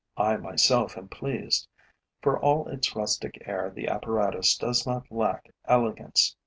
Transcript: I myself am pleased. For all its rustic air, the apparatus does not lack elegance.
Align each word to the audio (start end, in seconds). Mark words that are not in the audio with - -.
I 0.17 0.35
myself 0.37 0.97
am 0.97 1.09
pleased. 1.09 1.67
For 2.23 2.41
all 2.41 2.67
its 2.69 2.95
rustic 2.95 3.43
air, 3.45 3.69
the 3.69 3.87
apparatus 3.87 4.57
does 4.57 4.87
not 4.87 5.05
lack 5.11 5.53
elegance. 5.65 6.35